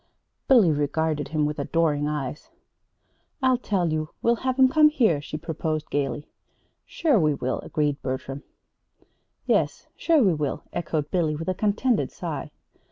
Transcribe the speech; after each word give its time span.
Billy 0.47 0.71
regarded 0.71 1.27
him 1.27 1.45
with 1.45 1.59
adoring 1.59 2.07
eyes. 2.07 2.49
"I'll 3.43 3.59
tell 3.59 3.93
you; 3.93 4.09
we'll 4.23 4.37
have 4.37 4.57
'em 4.57 4.67
come 4.67 4.89
here," 4.89 5.21
she 5.21 5.37
proposed 5.37 5.91
gayly. 5.91 6.27
"Sure 6.87 7.19
we 7.19 7.35
will," 7.35 7.59
agreed 7.59 8.01
Bertram. 8.01 8.41
"Yes; 9.45 9.85
sure 9.95 10.23
we 10.23 10.33
will," 10.33 10.63
echoed 10.73 11.11
Billy, 11.11 11.35
with 11.35 11.49
a 11.49 11.53
contented 11.53 12.09
sigh. 12.11 12.49